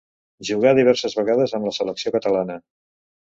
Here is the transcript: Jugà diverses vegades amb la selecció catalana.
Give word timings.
Jugà 0.47 0.71
diverses 0.79 1.15
vegades 1.19 1.53
amb 1.59 1.69
la 1.69 1.73
selecció 1.79 2.13
catalana. 2.17 2.57